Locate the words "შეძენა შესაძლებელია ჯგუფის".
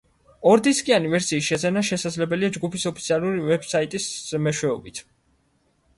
1.49-2.85